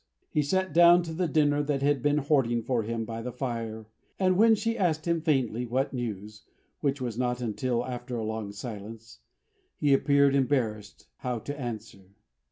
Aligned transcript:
He 0.31 0.41
sat 0.41 0.73
down 0.73 1.03
to 1.03 1.13
the 1.13 1.27
dinner 1.27 1.61
that 1.61 1.83
had 1.83 2.01
been 2.01 2.17
hoarding 2.17 2.63
for 2.63 2.81
him 2.81 3.05
by 3.05 3.21
the 3.21 3.31
fire, 3.31 3.85
and 4.17 4.35
when 4.35 4.55
she 4.55 4.75
asked 4.75 5.05
him 5.07 5.21
faintly 5.21 5.63
what 5.63 5.93
news 5.93 6.41
(which 6.79 6.99
was 6.99 7.19
not 7.19 7.39
until 7.39 7.85
after 7.85 8.15
a 8.15 8.23
long 8.23 8.51
silence), 8.51 9.19
he 9.77 9.93
appeared 9.93 10.33
embarrassed 10.33 11.05
how 11.17 11.37
to 11.37 11.55
answer. 11.55 12.15